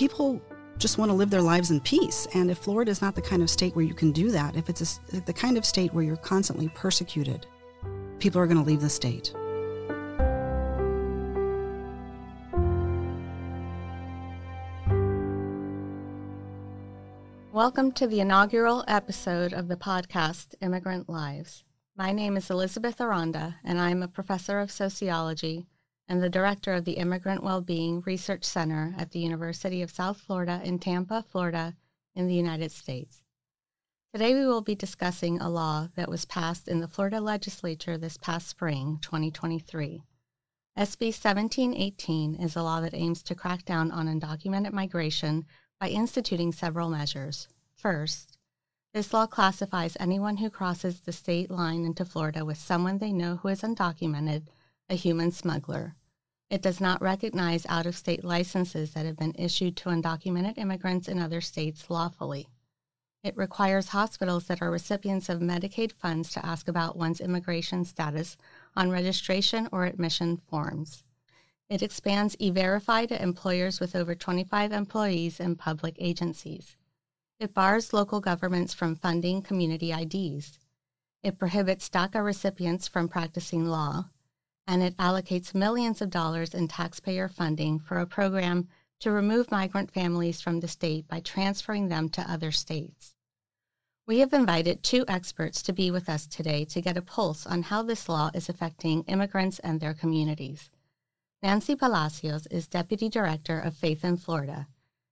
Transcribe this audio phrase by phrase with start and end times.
[0.00, 0.40] people
[0.78, 2.26] just want to live their lives in peace.
[2.32, 4.70] And if Florida is not the kind of state where you can do that, if
[4.70, 7.46] it's a, the kind of state where you're constantly persecuted,
[8.18, 9.34] people are going to leave the state.
[17.52, 21.62] Welcome to the inaugural episode of the podcast Immigrant Lives.
[21.94, 25.66] My name is Elizabeth Aranda, and I'm a professor of sociology
[26.10, 30.60] and the director of the Immigrant Wellbeing Research Center at the University of South Florida
[30.64, 31.76] in Tampa, Florida,
[32.16, 33.22] in the United States.
[34.12, 38.16] Today we will be discussing a law that was passed in the Florida legislature this
[38.16, 40.02] past spring, 2023.
[40.76, 45.44] SB 1718 is a law that aims to crack down on undocumented migration
[45.78, 47.46] by instituting several measures.
[47.76, 48.36] First,
[48.92, 53.36] this law classifies anyone who crosses the state line into Florida with someone they know
[53.36, 54.48] who is undocumented,
[54.88, 55.94] a human smuggler,
[56.50, 61.06] it does not recognize out of state licenses that have been issued to undocumented immigrants
[61.06, 62.48] in other states lawfully.
[63.22, 68.36] It requires hospitals that are recipients of Medicaid funds to ask about one's immigration status
[68.74, 71.04] on registration or admission forms.
[71.68, 76.74] It expands E Verify to employers with over 25 employees and public agencies.
[77.38, 80.58] It bars local governments from funding community IDs.
[81.22, 84.06] It prohibits DACA recipients from practicing law
[84.70, 88.68] and it allocates millions of dollars in taxpayer funding for a program
[89.00, 93.16] to remove migrant families from the state by transferring them to other states.
[94.06, 97.64] We have invited two experts to be with us today to get a pulse on
[97.64, 100.70] how this law is affecting immigrants and their communities.
[101.42, 104.68] Nanci Palacios is Deputy Director of Faith in Florida.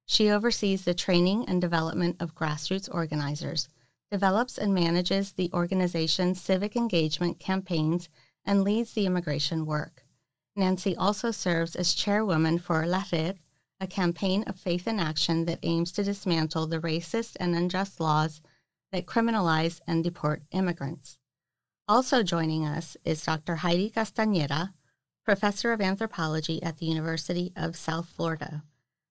[0.07, 3.69] She oversees the training and development of grassroots organizers,
[4.09, 8.09] develops and manages the organization's civic engagement campaigns
[8.49, 10.07] and leads the immigration work.
[10.57, 13.39] Nanci also serves as chairwoman for La Red,
[13.79, 18.41] a campaign of faith and action that aims to dismantle the racist and unjust laws
[18.91, 21.19] that criminalize and deport immigrants.
[21.87, 23.57] Also joining us is Dr.
[23.57, 24.73] Heide Castañeda,
[25.27, 28.65] professor of anthropology at the University of South Florida.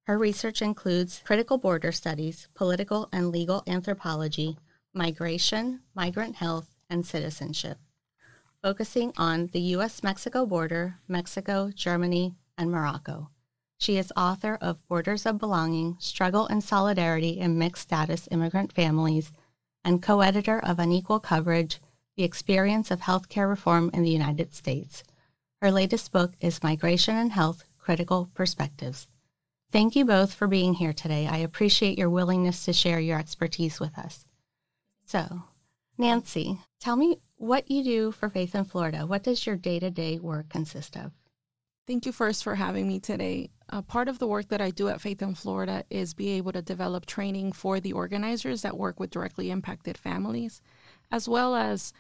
[0.08, 4.58] Her research includes critical border studies, political and legal anthropology,
[4.96, 7.78] migration, migrant health, and citizenship
[8.62, 10.04] focusing on the U.S.
[10.04, 13.30] Mexico border, Mexico, Germany, and Morocco.
[13.80, 19.32] She is author of Borders of Belonging Struggle and Solidarity in Mixed Status Immigrant Families
[19.84, 21.80] and co editor of Unequal Coverage
[22.16, 25.04] The Experience of Healthcare Reform in the United States.
[25.62, 29.08] Her latest book is Migration and Health Critical Perspectives.
[29.72, 31.28] Thank you both for being here today.
[31.28, 34.26] I appreciate your willingness to share your expertise with us.
[35.06, 35.44] So,
[36.00, 39.06] Nanci, tell me what you do for Faith in Florida.
[39.06, 41.12] What does your day to day work consist of?
[41.86, 43.50] Thank you first for having me today.
[43.70, 46.52] Uh, part of the work that I do at Faith in Florida is be able
[46.52, 50.62] to develop training for the organizers that work with directly impacted families,
[51.12, 51.94] as well as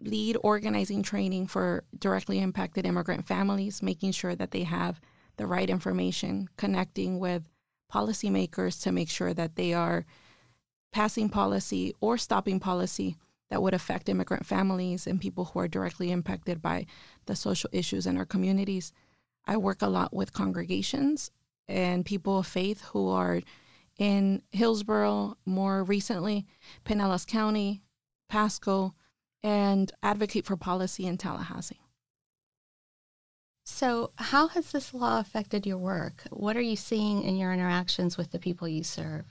[0.00, 5.00] lead organizing training for directly impacted immigrant families, making sure that they have
[5.38, 7.48] the right information, connecting with
[7.92, 10.04] policymakers to make sure that they are
[10.92, 13.16] passing policy or stopping policy
[13.50, 16.86] that would affect immigrant families and people who are directly impacted by
[17.26, 18.92] the social issues in our communities.
[19.46, 21.30] I work a lot with congregations
[21.68, 23.40] and people of faith who are
[23.98, 26.46] in Hillsborough, more recently,
[26.84, 27.82] Pinellas County,
[28.28, 28.94] Pasco,
[29.42, 31.80] and advocate for policy in Tallahassee.
[33.64, 36.22] So, how has this law affected your work?
[36.30, 39.24] What are you seeing in your interactions with the people you serve?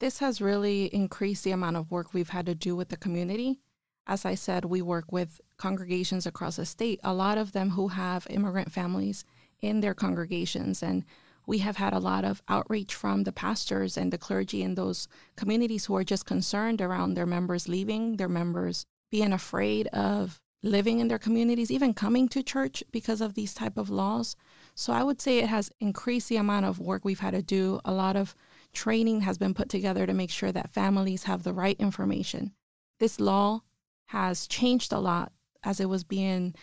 [0.00, 3.60] This has really increased the amount of work we've had to do with the community.
[4.06, 7.88] As I said, we work with congregations across the state, a lot of them who
[7.88, 9.24] have immigrant families
[9.60, 10.82] in their congregations.
[10.82, 11.04] And
[11.46, 15.08] we have had a lot of outreach from the pastors and the clergy in those
[15.36, 20.98] communities who are just concerned around their members leaving, their members being afraid of living
[20.98, 24.34] in their communities, even coming to church because of these type of laws.
[24.74, 27.80] So I would say it has increased the amount of work we've had to do,
[27.84, 28.34] a lot of
[28.74, 32.52] training has been put together to make sure that families have the right information.
[32.98, 33.62] This law
[34.06, 35.32] has changed a lot
[35.62, 36.54] as it was being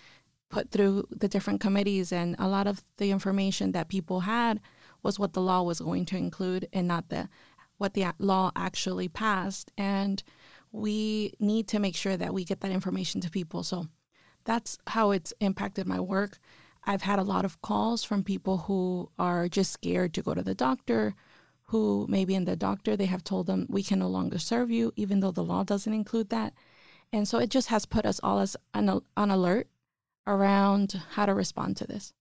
[0.49, 4.59] put through the different committees, and a lot of the information that people had
[5.01, 7.27] was what the law was going to include and not the
[7.77, 9.71] what the law actually passed.
[9.75, 10.21] And
[10.71, 13.63] we need to make sure that we get that information to people.
[13.63, 13.87] So
[14.43, 16.37] that's how it's impacted my work.
[16.83, 20.43] I've had a lot of calls from people who are just scared to go to
[20.43, 21.15] the doctor,
[21.71, 24.91] who maybe in the doctor they have told them we can no longer serve you,
[24.97, 26.53] even though the law doesn't include that.
[27.13, 29.68] And so it just has put us all as on, on alert
[30.27, 32.13] around how to respond to this.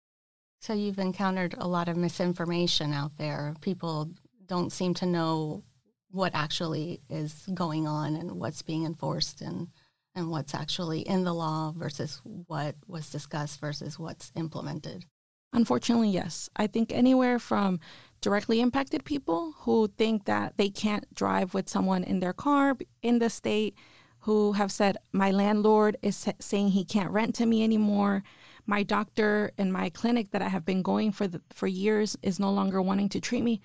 [0.60, 3.54] So you've encountered a lot of misinformation out there.
[3.60, 4.10] People
[4.46, 5.64] don't seem to know
[6.12, 9.68] what actually is going on and what's being enforced and
[10.16, 15.04] and what's actually in the law versus what was discussed versus what's implemented.
[15.52, 16.48] Unfortunately, yes.
[16.56, 17.80] I think anywhere from
[18.20, 23.18] directly impacted people who think that they can't drive with someone in their car in
[23.18, 23.74] the state,
[24.20, 28.22] who have said, My landlord is saying he can't rent to me anymore.
[28.66, 32.38] My doctor in my clinic that I have been going for, the, for years is
[32.38, 33.60] no longer wanting to treat me.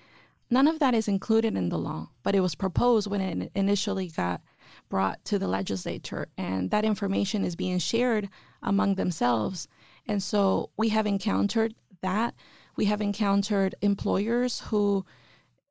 [0.50, 4.08] None of that is included in the law, but it was proposed when it initially
[4.08, 4.40] got
[4.88, 8.28] brought to the legislature, and that information is being shared
[8.62, 9.68] among themselves.
[10.06, 12.34] And so we have encountered that.
[12.76, 15.04] We have encountered employers who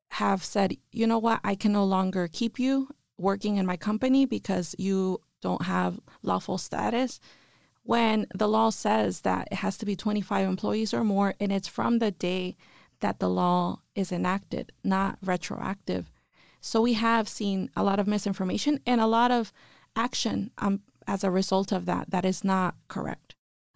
[0.08, 2.88] have said, you know what, I can no longer keep you
[3.18, 7.20] working in my company because you don't have lawful status.
[7.82, 11.68] When the law says that it has to be 25 employees or more, and it's
[11.68, 12.56] from the day
[13.00, 16.10] that the law is enacted, not retroactive.
[16.60, 19.52] So we have seen a lot of misinformation and a lot of
[19.94, 23.25] action um, as a result of that that is not correct.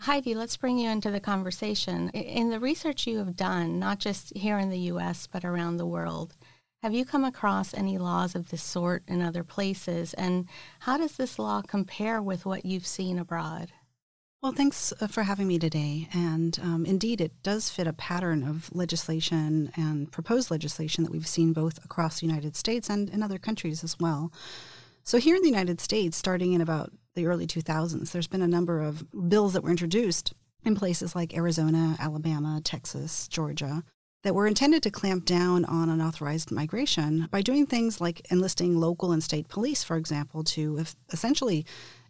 [0.00, 2.08] Heide, let's bring you into the conversation.
[2.10, 5.84] In the research you have done, not just here in the US, but around the
[5.84, 6.36] world,
[6.82, 10.14] have you come across any laws of this sort in other places?
[10.14, 10.48] And
[10.80, 13.72] how does this law compare with what you've seen abroad?
[14.42, 16.08] Well, thanks uh, for having me today.
[16.14, 21.26] And um, indeed, it does fit a pattern of legislation and proposed legislation that we've
[21.26, 24.32] seen both across the United States and in other countries as well.
[25.04, 28.48] So, here in the United States, starting in about the early 2000s, there's been a
[28.48, 30.32] number of bills that were introduced
[30.64, 33.82] in places like Arizona, Alabama, Texas, Georgia,
[34.22, 39.12] that were intended to clamp down on unauthorized migration by doing things like enlisting local
[39.12, 41.64] and state police, for example, to essentially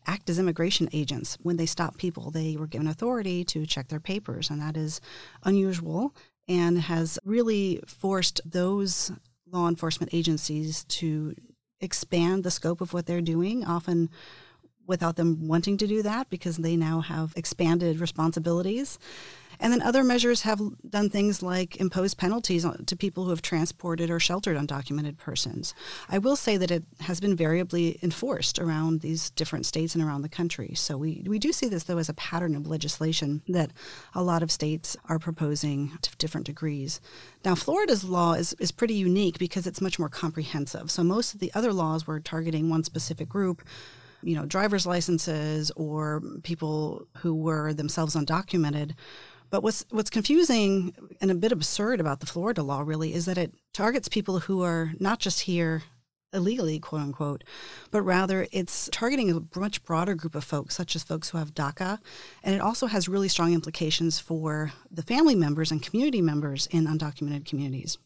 [0.07, 1.39] act as immigration agents.
[1.43, 5.01] When they stop people, they were given authority to check their papers, and that is
[5.45, 6.15] unusual
[6.49, 9.13] and has really forced those
[9.47, 11.35] law enforcement agencies to
[11.81, 14.11] expand the scope of what they're doing, often
[14.91, 18.99] without them wanting to do that because they now have expanded responsibilities.
[19.63, 24.11] And then other measures have done things like impose penalties to people who have transported
[24.11, 25.75] or sheltered undocumented persons.
[26.09, 30.23] I will say that it has been variably enforced around these different states and around
[30.23, 30.73] the country.
[30.75, 33.71] So we, we do see this, though, as a pattern of legislation that
[34.15, 37.01] a lot of states are proposing to different degrees.
[37.45, 40.91] Now, Florida's law is, is pretty unique because it's much more comprehensive.
[40.91, 43.63] So most of the other laws were targeting one specific group
[44.23, 48.93] you know, driver's licenses or people who were themselves undocumented.
[49.51, 53.39] But what's what's confusing and a bit absurd about the Florida law really is that
[53.39, 55.83] it targets people who are not just here
[56.33, 57.45] illegally, quote unquote,
[57.91, 61.55] but rather it's targeting a much broader group of folks, such as folks who have
[61.55, 61.99] DACA.
[62.43, 66.87] And it also has really strong implications for the family members and community members in
[66.87, 67.99] undocumented communities.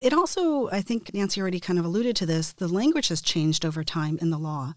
[0.00, 3.64] It also, I think Nanci already kind of alluded to this, the language has changed
[3.64, 4.74] over time in the law.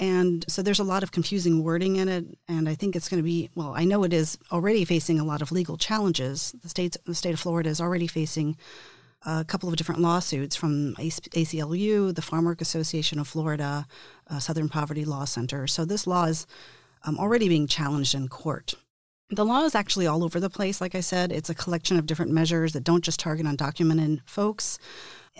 [0.00, 2.24] And so there's a lot of confusing wording in it.
[2.48, 5.24] And I think it's going to be, well, I know it is already facing a
[5.24, 6.54] lot of legal challenges.
[6.62, 8.56] The, states, the state of Florida is already facing
[9.26, 13.86] a couple of different lawsuits from ACLU, the Farm Work Association of Florida,
[14.30, 15.66] uh, Southern Poverty Law Center.
[15.66, 16.46] So this law is
[17.04, 18.72] um, already being challenged in court.
[19.28, 20.80] The law is actually all over the place.
[20.80, 24.78] Like I said, it's a collection of different measures that don't just target undocumented folks.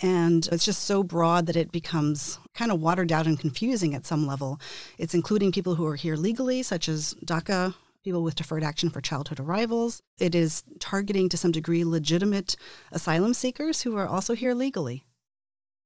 [0.03, 4.07] And it's just so broad that it becomes kind of watered down and confusing at
[4.07, 4.61] some level.
[4.99, 9.01] It's including people who are here legally, such as DACA, people with deferred action for
[9.01, 10.01] childhood arrivals.
[10.19, 12.57] It is targeting to some degree legitimate
[12.91, 15.05] asylum seekers who are also here legally.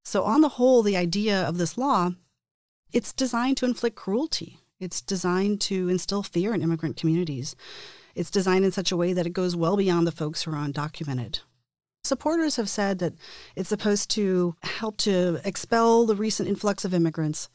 [0.05, 2.11] So on the whole, the idea of this law,
[2.93, 4.59] it's designed to inflict cruelty.
[4.79, 7.57] It's designed to instill fear in immigrant communities.
[8.15, 10.69] It's designed in such a way that it goes well beyond the folks who are
[10.69, 11.41] undocumented.
[12.05, 13.15] Supporters have said that
[13.57, 17.49] it's supposed to help to expel the recent influx of immigrants,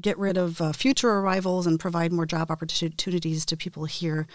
[0.00, 4.26] get rid of uh, future arrivals, and provide more job opportunities to people here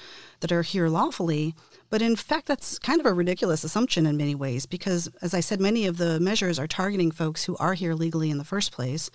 [0.41, 1.55] that are here lawfully.
[1.89, 5.39] But in fact, that's kind of a ridiculous assumption in many ways because, as I
[5.39, 8.71] said, many of the measures are targeting folks who are here legally in the first
[8.71, 9.09] place.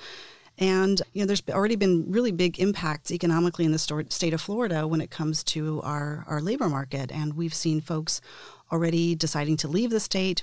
[0.60, 4.88] And you know, there's already been really big impacts economically in the state of Florida
[4.88, 7.12] when it comes to our, our labor market.
[7.12, 8.20] And we've seen folks
[8.72, 10.42] already deciding to leave the state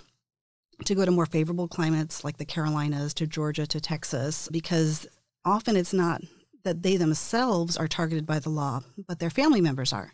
[0.84, 5.08] to go to more favorable climates like the Carolinas, to Georgia, to Texas, because
[5.46, 6.22] often it's not
[6.64, 10.14] that they themselves are targeted by the law, but their family members are.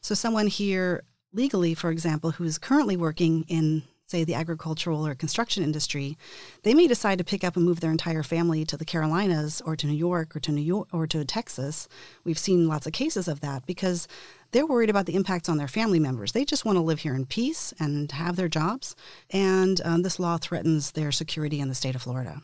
[0.00, 5.14] So, someone here legally, for example, who is currently working in say the agricultural or
[5.14, 6.16] construction industry,
[6.62, 9.76] they may decide to pick up and move their entire family to the Carolinas or
[9.76, 11.88] to New York or to New York or to Texas.
[12.24, 14.08] We've seen lots of cases of that because
[14.52, 16.32] they're worried about the impacts on their family members.
[16.32, 18.96] They just want to live here in peace and have their jobs.
[19.30, 22.40] And um, this law threatens their security in the state of Florida.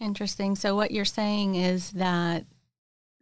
[0.00, 0.56] Interesting.
[0.56, 2.44] So, what you're saying is that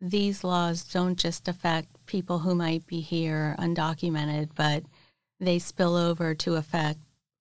[0.00, 4.82] these laws don't just affect people who might be here undocumented, but
[5.38, 6.98] they spill over to affect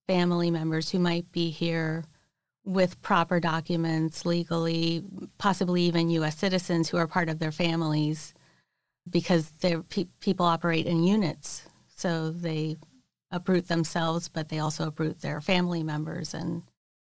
[0.07, 2.05] family members who might be here
[2.63, 5.03] with proper documents legally,
[5.37, 6.37] possibly even U.S.
[6.37, 8.33] citizens who are part of their families
[9.09, 9.51] because
[9.89, 11.63] pe- people operate in units.
[11.95, 12.77] So they
[13.31, 16.63] uproot themselves, but they also uproot their family members and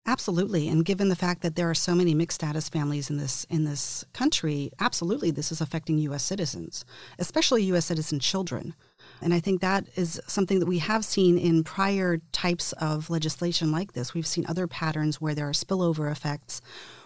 [0.08, 3.42] Absolutely, and given the fact that there are so many mixed status families in this
[3.50, 6.22] in this country, absolutely, this is affecting U.S.
[6.22, 6.84] citizens,
[7.18, 7.86] especially U.S.
[7.86, 8.76] citizen children.
[9.20, 13.72] And I think that is something that we have seen in prior types of legislation
[13.72, 14.14] like this.
[14.14, 16.60] We've seen other patterns where there are spillover effects,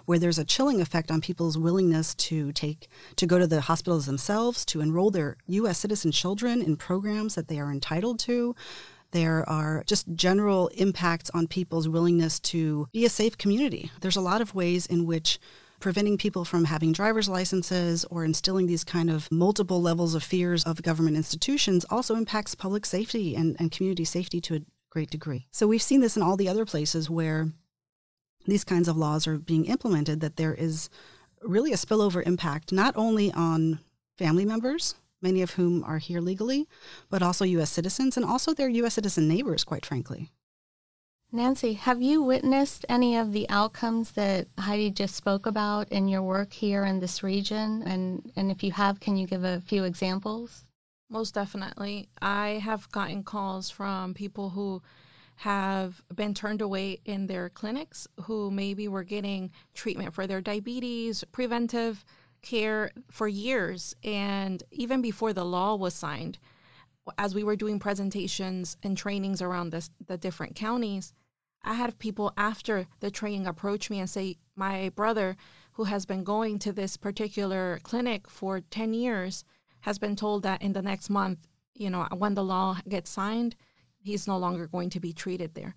[0.06, 4.06] where there's a chilling effect on people's willingness to take to go to the hospitals
[4.06, 5.78] themselves, to enroll their U.S.
[5.78, 8.54] citizen children in programs that they are entitled to.
[9.12, 13.90] There are just general impacts on people's willingness to be a safe community.
[14.00, 15.38] There's a lot of ways in which
[15.80, 20.62] preventing people from having driver's licenses or instilling these kind of multiple levels of fears
[20.64, 24.60] of government institutions also impacts public safety and, and community safety to a
[24.90, 25.46] great degree.
[25.50, 27.48] So we've seen this in all the other places where
[28.46, 30.90] these kinds of laws are being implemented, that there is
[31.42, 33.80] really a spillover impact not only on
[34.18, 36.66] family members many of whom are here legally,
[37.08, 37.70] but also U.S.
[37.70, 38.94] citizens and also their U.S.
[38.94, 40.30] citizen neighbors, quite frankly.
[41.32, 46.22] Nanci, have you witnessed any of the outcomes that Heide just spoke about in your
[46.22, 47.84] work here in this region?
[47.86, 50.64] And, and if you have, can you give a few examples?
[51.08, 52.08] Most definitely.
[52.20, 54.82] I have gotten calls from people who
[55.36, 61.22] have been turned away in their clinics who maybe were getting treatment for their diabetes,
[61.30, 62.04] preventive
[62.42, 63.94] care for years.
[64.02, 66.38] And even before the law was signed,
[67.18, 71.12] as we were doing presentations and trainings around this, the different counties,
[71.62, 75.36] I had people after the training approach me and say, My brother,
[75.72, 79.44] who has been going to this particular clinic for 10 years,
[79.82, 83.56] has been told that in the next month, you know, when the law gets signed,
[83.98, 85.74] he's no longer going to be treated there.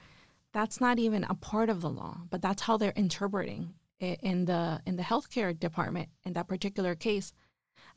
[0.51, 4.45] That's not even a part of the law, but that's how they're interpreting it in
[4.45, 7.33] the in the healthcare department in that particular case.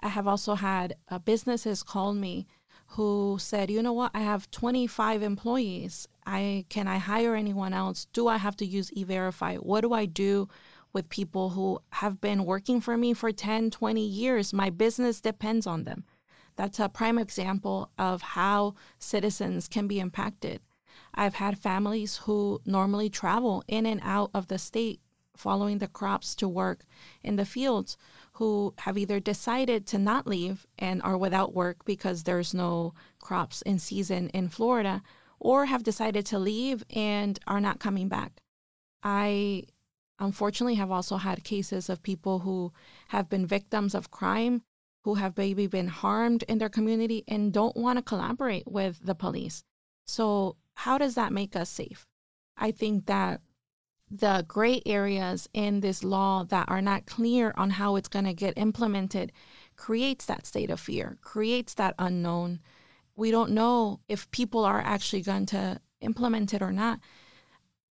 [0.00, 2.46] I have also had uh, businesses call me
[2.90, 4.12] who said, "You know what?
[4.14, 6.08] I have 25 employees.
[6.24, 8.06] I can I hire anyone else?
[8.12, 9.56] Do I have to use E-Verify?
[9.56, 10.48] What do I do
[10.92, 14.52] with people who have been working for me for 10, 20 years?
[14.52, 16.04] My business depends on them."
[16.56, 20.62] That's a prime example of how citizens can be impacted.
[21.14, 25.00] I've had families who normally travel in and out of the state
[25.36, 26.86] following the crops to work
[27.22, 27.98] in the fields
[28.36, 33.62] who have either decided to not leave and are without work because there's no crops
[33.62, 35.02] in season in Florida,
[35.40, 38.42] or have decided to leave and are not coming back.
[39.02, 39.64] I
[40.18, 42.72] unfortunately have also had cases of people who
[43.08, 44.60] have been victims of crime,
[45.04, 49.14] who have maybe been harmed in their community and don't want to collaborate with the
[49.14, 49.62] police.
[50.06, 52.04] So, how does that make us safe?
[52.58, 53.40] I think that
[54.10, 58.34] the gray areas in this law that are not clear on how it's going to
[58.34, 59.32] get implemented
[59.76, 62.60] creates that state of fear, creates that unknown.
[63.16, 67.00] We don't know if people are actually going to implement it or not.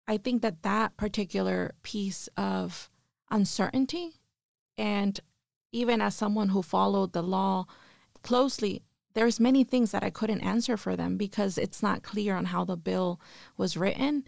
[0.08, 2.90] I think that that particular piece of
[3.30, 4.14] uncertainty,
[4.78, 5.20] and
[5.72, 7.66] even as someone who followed the law
[8.22, 12.46] closely, there's many things that I couldn't answer for them because it's not clear on
[12.46, 13.20] how the bill
[13.58, 14.26] was written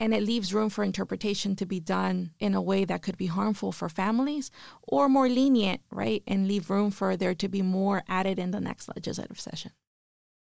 [0.00, 3.26] and it leaves room for interpretation to be done in a way that could be
[3.26, 4.50] harmful for families
[4.82, 6.22] or more lenient, right?
[6.26, 9.72] And leave room for there to be more added in the next legislative session.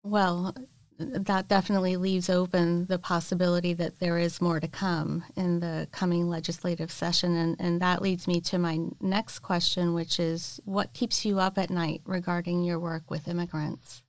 [0.05, 0.55] Well,
[0.99, 6.29] that definitely leaves open the possibility that there is more to come in the coming
[6.29, 7.35] legislative session.
[7.35, 11.57] And, and that leads me to my next question, which is what keeps you up
[11.57, 14.03] at night regarding your work with immigrants?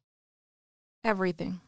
[1.05, 1.61] Everything.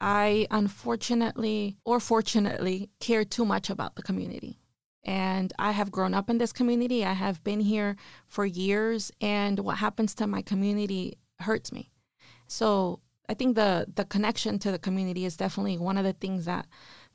[0.00, 4.60] I unfortunately or fortunately care too much about the community.
[5.04, 7.04] And I have grown up in this community.
[7.04, 11.92] I have been here for years, and what happens to my community hurts me.
[12.48, 16.44] So I think the the connection to the community is definitely one of the things
[16.46, 16.66] that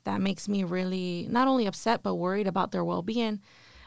[0.04, 3.40] that makes me really not only upset but worried about their well being.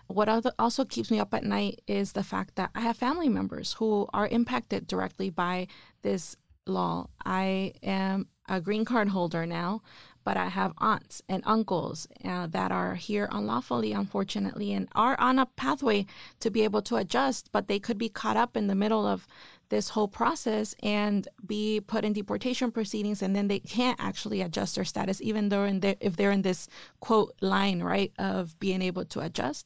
[0.07, 3.73] What also keeps me up at night is the fact that I have family members
[3.73, 5.65] who are impacted directly by
[6.03, 6.35] this
[6.67, 7.07] law.
[7.25, 9.81] I am a green card holder now,
[10.23, 15.39] but I have aunts and uncles uh, that are here unlawfully, unfortunately, and are on
[15.39, 16.05] a pathway
[16.39, 19.27] to be able to adjust, but they could be caught up in the middle of
[19.69, 24.75] this whole process and be put in deportation proceedings and then they can't actually adjust
[24.75, 26.67] their status even though in the, if they're in this
[26.99, 29.65] quote line right of being able to adjust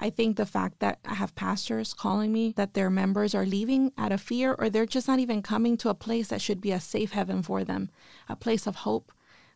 [0.00, 3.92] i think the fact that i have pastors calling me that their members are leaving
[3.96, 6.72] out of fear or they're just not even coming to a place that should be
[6.72, 7.88] a safe haven for them
[8.28, 9.12] a place of hope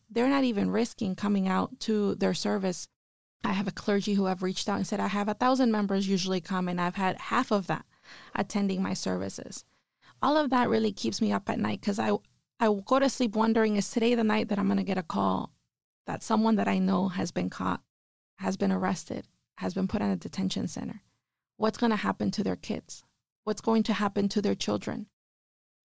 [0.09, 2.87] they're not even risking coming out to their service
[3.43, 6.07] i have a clergy who have reached out and said i have a thousand members
[6.07, 7.85] usually come and i've had half of that
[8.35, 9.65] attending my services.
[10.23, 12.13] All of that really keeps me up at night because I,
[12.61, 15.03] I go to sleep wondering is today the night that I'm going to get a
[15.03, 15.53] call
[16.07, 17.81] that someone that I know has been caught,
[18.39, 21.03] has been arrested, has been put in a detention center?
[21.57, 23.05] What's going to happen to their kids?
[23.45, 25.07] What's going to happen to their children?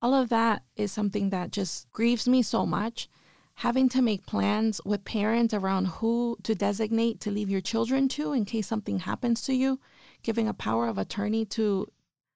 [0.02, 3.10] All of that is something that just grieves me so much.
[3.56, 8.32] Having to make plans with parents around who to designate to leave your children to
[8.32, 9.80] in case something happens to you,
[10.24, 11.86] giving a power of attorney to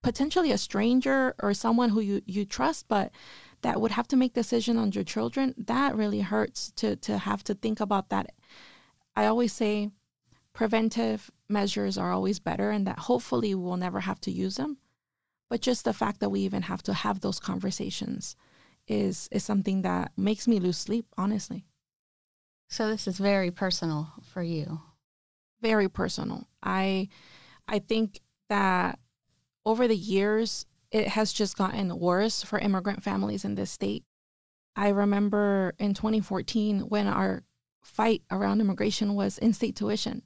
[0.01, 3.11] potentially a stranger or someone who you, you trust, but
[3.61, 7.41] that would have to make decision on your children, that really hurts to to have
[7.45, 8.33] to think about that.
[9.15, 9.89] I always say
[10.53, 14.77] preventive measures are always better and that hopefully we'll never have to use them.
[15.50, 18.36] But just the fact that we even have to have those conversations
[18.88, 21.65] is is something that makes me lose sleep, honestly.
[22.69, 24.81] So this is very personal for you.
[25.62, 26.48] Very personal.
[26.62, 27.10] I
[27.67, 28.19] I think
[28.50, 29.00] that
[29.65, 34.03] over the years, it has just gotten worse for immigrant families in this state.
[34.75, 37.43] I remember in 2014 when our
[37.83, 40.24] fight around immigration was in state tuition.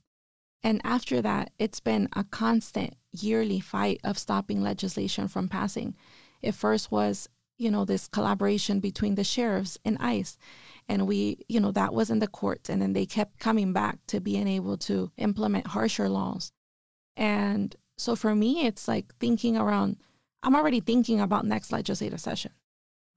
[0.63, 5.95] And after that, it's been a constant yearly fight of stopping legislation from passing.
[6.41, 10.37] It first was, you know, this collaboration between the sheriffs and ICE.
[10.89, 12.69] And we, you know, that was in the courts.
[12.69, 16.51] And then they kept coming back to being able to implement harsher laws.
[17.15, 19.97] And so for me, it's like thinking around,
[20.43, 22.51] I'm already thinking about next legislative session.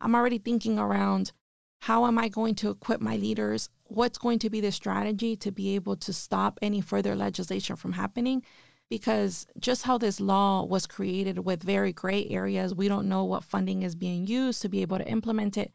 [0.01, 1.33] I'm already thinking around
[1.81, 3.71] how am I going to equip my leaders?
[3.85, 7.93] What's going to be the strategy to be able to stop any further legislation from
[7.93, 8.45] happening?
[8.91, 13.45] Because just how this law was created with very gray areas, we don't know what
[13.45, 15.73] funding is being used to be able to implement it.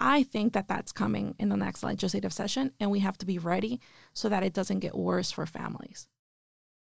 [0.00, 3.38] I think that that's coming in the next legislative session, and we have to be
[3.38, 3.80] ready
[4.14, 6.08] so that it doesn't get worse for families.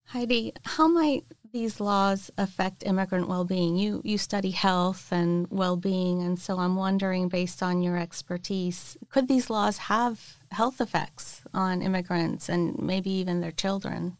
[0.08, 3.77] Heide, how might these laws affect immigrant well-being?
[3.77, 9.29] You you study health and well-being, and so I'm wondering, based on your expertise, could
[9.29, 14.17] these laws have health effects on immigrants and maybe even their children?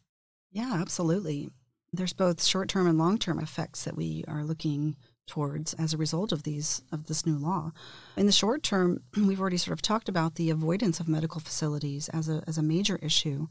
[0.50, 1.50] Yeah, absolutely.
[1.92, 4.96] There's both short-term and long-term effects that we are looking
[5.28, 7.74] towards as a result of these of this new law.
[8.16, 12.08] In the short term, we've already sort of talked about the avoidance of medical facilities
[12.10, 13.48] as a as a major issue.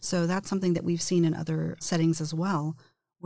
[0.00, 2.76] So that's something that we've seen in other settings as well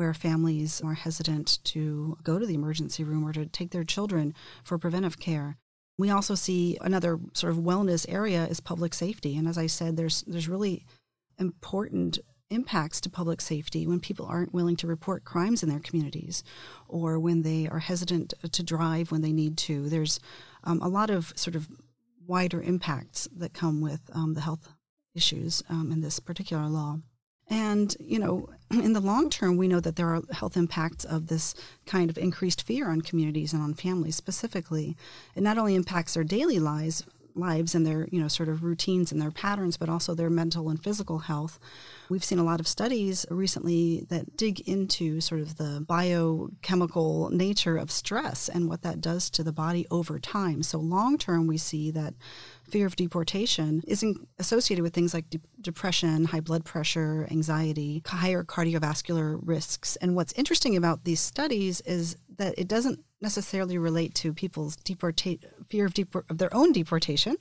[0.01, 4.33] where families are hesitant to go to the emergency room or to take their children
[4.65, 5.59] for preventive care.
[5.99, 9.99] We also see another sort of wellness area is public safety and as I said
[9.99, 10.87] there's there's really
[11.39, 16.43] important impacts to public safety when people aren't willing to report crimes in their communities
[16.89, 19.91] or when they are hesitant to drive when they need to.
[19.91, 20.19] There's
[20.65, 21.69] um, a lot of sort of
[22.27, 24.71] wider impacts that come with um, the health
[25.15, 27.01] issues um, in this particular law.
[27.51, 31.27] And, you know, in the long term, we know that there are health impacts of
[31.27, 34.97] this kind of increased fear on communities and on families specifically.
[35.35, 39.13] It not only impacts their daily lives, lives and their you know sort of routines
[39.13, 41.59] and their patterns but also their mental and physical health
[42.09, 47.77] we've seen a lot of studies recently that dig into sort of the biochemical nature
[47.77, 51.57] of stress and what that does to the body over time so long term we
[51.57, 52.15] see that
[52.71, 54.05] fear of deportation is
[54.39, 59.97] associated with things like de- depression, high blood pressure, anxiety, higher cardiovascular risks.
[59.97, 65.45] And what's interesting about these studies is that it doesn't necessarily relate to people's deporta-
[65.69, 67.37] fear of, depor- of their own deportation,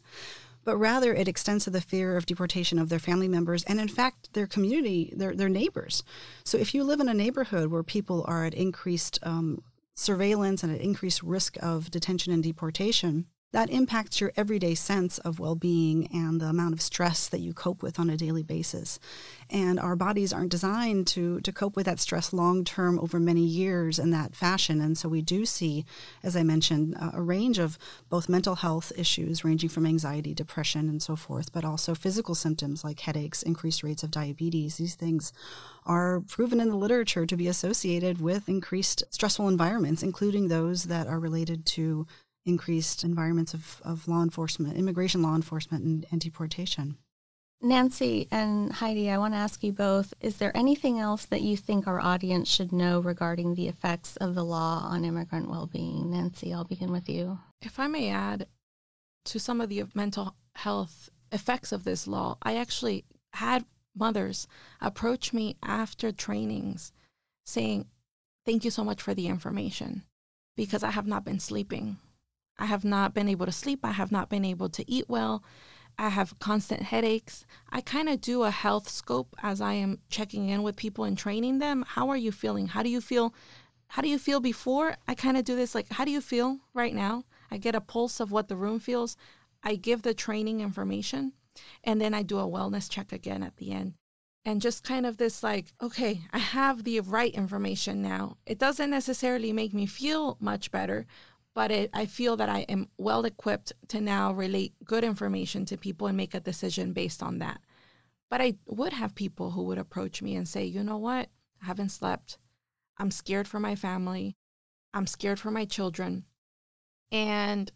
[0.66, 3.88] but rather it extends to the fear of deportation of their family members and in
[3.88, 6.04] fact their community their, their neighbors
[6.44, 9.64] so if you live in a neighborhood where people are at increased um,
[9.96, 15.40] surveillance and at increased risk of detention and deportation that impacts your everyday sense of
[15.40, 19.00] well being and the amount of stress that you cope with on a daily basis.
[19.50, 23.42] And our bodies aren't designed to, to cope with that stress long term over many
[23.42, 24.80] years in that fashion.
[24.82, 25.86] And so we do see,
[26.24, 31.02] as I mentioned, a range of both mental health issues, ranging from anxiety, depression, and
[31.02, 34.78] so forth, but also physical symptoms like headaches, increased rates of diabetes.
[34.78, 35.34] These things
[35.86, 41.08] are proven in the literature to be associated with increased stressful environments, including those that
[41.08, 42.06] are related to
[42.46, 46.98] increased environments of, of law enforcement, immigration law enforcement, and, and deportation.
[47.62, 51.58] Nanci and Heide, I want to ask you both is there anything else that you
[51.58, 56.12] think our audience should know regarding the effects of the law on immigrant well being?
[56.12, 57.40] Nanci, I'll begin with you.
[57.62, 58.48] If I may add
[59.26, 64.48] to some of the mental health effects of this law, I actually had mothers
[64.80, 66.94] approach me after trainings
[67.46, 67.86] saying,
[68.46, 70.04] Thank you so much for the information
[70.56, 71.98] because I have not been sleeping.
[72.60, 73.80] I have not been able to sleep.
[73.84, 75.44] I have not been able to eat well.
[75.98, 77.46] I have constant headaches.
[77.72, 81.18] I kind of do a health scope as I am checking in with people and
[81.18, 81.84] training them.
[81.88, 82.68] How are you feeling?
[82.68, 83.34] How do you feel?
[83.88, 84.96] How do you feel before?
[85.08, 87.26] I kind of do this like, how do you feel right now?
[87.50, 89.18] I get a pulse of what the room feels.
[89.64, 91.34] I give the training information
[91.84, 93.96] and then I do a wellness check again at the end.
[94.46, 98.38] And just kind of this like, okay, I have the right information now.
[98.46, 101.08] It doesn't necessarily make me feel much better,
[101.56, 105.78] but it, I feel that I am well equipped to now relate good information to
[105.78, 107.60] people and make a decision based on that.
[108.30, 111.30] But I would have people who would approach me and say, you know what?
[111.62, 112.38] I haven't slept.
[112.98, 114.36] I'm scared for my family.
[114.94, 116.26] I'm scared for my children.
[117.12, 117.72] And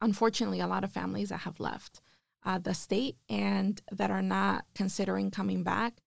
[0.00, 2.00] unfortunately, a lot of families that have left
[2.44, 6.00] uh, the state and that are not considering coming back,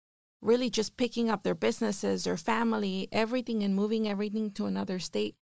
[0.40, 5.36] really just picking up their businesses, their family, everything, and moving everything to another state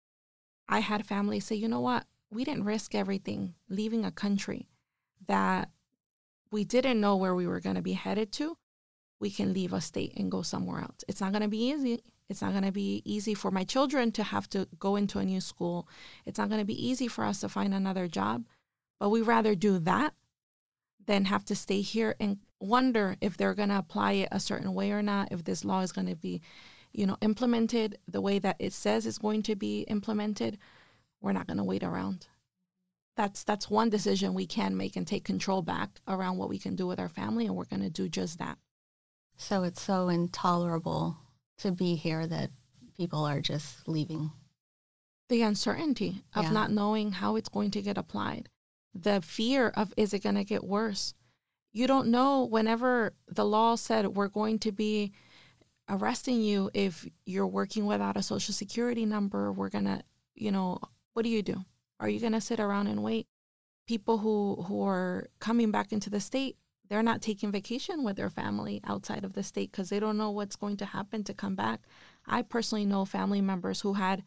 [0.69, 2.05] I had family say, you know what?
[2.29, 4.69] We didn't risk everything leaving a country
[5.27, 5.69] that
[6.51, 8.55] we didn't know where we were going to be headed to.
[9.19, 11.03] We can leave a state and go somewhere else.
[11.07, 11.99] It's not going to be easy.
[12.29, 15.25] It's not going to be easy for my children to have to go into a
[15.25, 15.87] new school.
[16.25, 18.45] It's not going to be easy for us to find another job.
[18.99, 20.13] But we rather do that
[21.07, 24.75] than have to stay here and wonder if they're going to apply it a certain
[24.75, 26.41] way or not, if this law is going to be
[26.91, 30.57] you know, implemented the way that it says it's going to be implemented,
[31.21, 32.27] we're not going to wait around.
[33.15, 36.75] That's that's one decision we can make and take control back around what we can
[36.75, 38.57] do with our family, and we're going to do just that.
[39.35, 41.17] So it's so intolerable
[41.59, 42.51] to be here that
[42.95, 44.31] people are just leaving.
[45.27, 46.51] The uncertainty of yeah.
[46.51, 48.49] not knowing how it's going to get applied,
[48.93, 51.13] the fear of is it going to get worse?
[51.71, 55.13] You don't know whenever the law said we're going to be
[55.89, 59.51] arresting you if you're working without a social security number.
[59.51, 60.01] We're going to,
[60.35, 60.79] you know,
[61.13, 61.65] what do you do?
[61.99, 63.27] Are you going to sit around and wait?
[63.87, 68.29] People who, who are coming back into the state, they're not taking vacation with their
[68.29, 71.55] family outside of the state because they don't know what's going to happen to come
[71.55, 71.81] back.
[72.25, 74.23] I personally know family members who had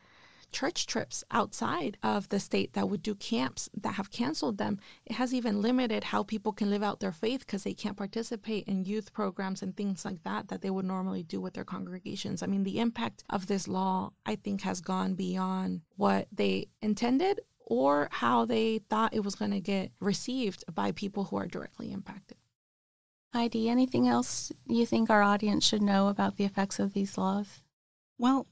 [0.52, 4.78] church trips outside of the state that would do camps that have canceled them.
[5.06, 8.68] It has even limited how people can live out their faith because they can't participate
[8.68, 12.42] in youth programs and things like that that they would normally do with their congregations.
[12.42, 17.40] I mean, the impact of this law, I think, has gone beyond what they intended
[17.66, 21.90] or how they thought it was going to get received by people who are directly
[21.90, 22.36] impacted.
[23.32, 27.62] Heide, anything else you think our audience should know about the effects of these laws?
[28.18, 28.46] Well,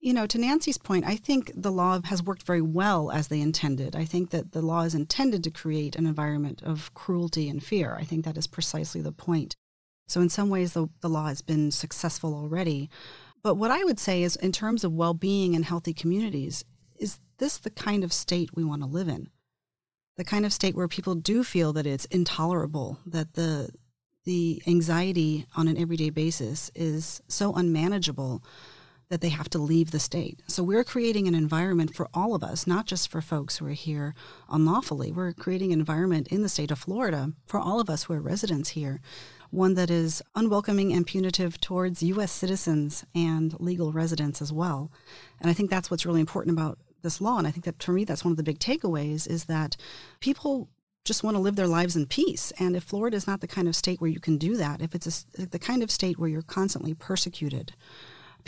[0.00, 3.40] you know, to Nanci's point, I think the law has worked very well as they
[3.40, 3.96] intended.
[3.96, 7.96] I think that the law is intended to create an environment of cruelty and fear.
[7.98, 9.56] I think that is precisely the point.
[10.06, 12.88] So, in some ways, the, the law has been successful already.
[13.42, 16.64] But what I would say is, in terms of well being and healthy communities,
[16.98, 19.28] is this the kind of state we want to live in?
[20.16, 23.70] The kind of state where people do feel that it's intolerable, that the
[24.24, 28.44] the anxiety on an everyday basis is so unmanageable
[29.08, 30.42] that they have to leave the state.
[30.46, 33.70] So we're creating an environment for all of us, not just for folks who are
[33.70, 34.14] here
[34.50, 35.12] unlawfully.
[35.12, 38.20] We're creating an environment in the state of Florida for all of us who are
[38.20, 39.00] residents here,
[39.50, 42.30] one that is unwelcoming and punitive towards U.S.
[42.30, 44.92] citizens and legal residents as well.
[45.40, 47.38] And I think that's what's really important about this law.
[47.38, 49.76] And I think that for me, that's one of the big takeaways is that
[50.20, 50.68] people
[51.04, 52.52] just want to live their lives in peace.
[52.58, 54.94] And if Florida is not the kind of state where you can do that, if
[54.94, 57.72] it's a, the kind of state where you're constantly persecuted,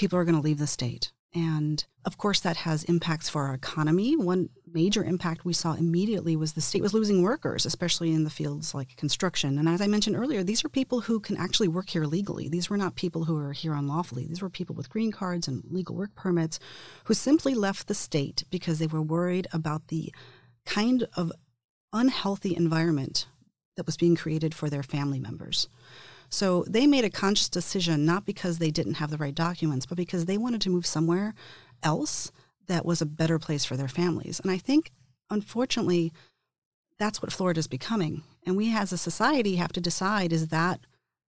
[0.00, 1.12] people are going to leave the state.
[1.34, 4.16] And of course, that has impacts for our economy.
[4.16, 8.30] One major impact we saw immediately was the state was losing workers, especially in the
[8.30, 9.58] fields like construction.
[9.58, 12.48] And as I mentioned earlier, these are people who can actually work here legally.
[12.48, 14.26] These were not people who are here unlawfully.
[14.26, 16.58] These were people with green cards and legal work permits
[17.04, 20.12] who simply left the state because they were worried about the
[20.64, 21.30] kind of
[21.92, 23.28] unhealthy environment
[23.76, 25.68] that was being created for their family members.
[26.30, 29.96] So they made a conscious decision, not because they didn't have the right documents, but
[29.96, 31.34] because they wanted to move somewhere
[31.82, 32.30] else
[32.68, 34.38] that was a better place for their families.
[34.40, 34.92] And I think,
[35.28, 36.12] unfortunately,
[36.98, 38.22] that's what Florida is becoming.
[38.46, 40.80] And we as a society have to decide is that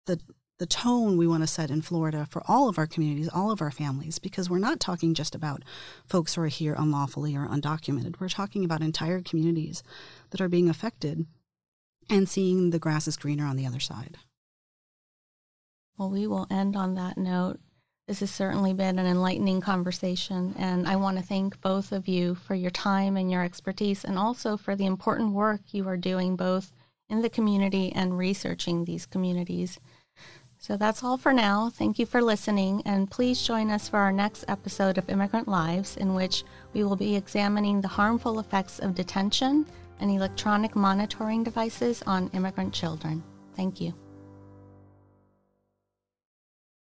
[0.05, 0.19] the
[0.59, 3.63] the tone we want to set in Florida for all of our communities, all of
[3.63, 5.63] our families, because we're not talking just about
[6.05, 8.19] folks who are here unlawfully or undocumented.
[8.19, 9.81] We're talking about entire communities
[10.29, 11.25] that are being affected
[12.11, 14.19] and seeing the grass is greener on the other side.
[15.97, 17.59] Well, we will end on that note.
[18.07, 22.35] This has certainly been an enlightening conversation, and I want to thank both of you
[22.35, 26.35] for your time and your expertise, and also for the important work you are doing
[26.35, 26.73] both
[27.09, 29.79] in the community and researching these communities.
[30.57, 31.69] So that's all for now.
[31.69, 35.97] Thank you for listening, and please join us for our next episode of Immigrant Lives,
[35.97, 39.65] in which we will be examining the harmful effects of detention
[39.99, 43.23] and electronic monitoring devices on immigrant children.
[43.55, 43.93] Thank you.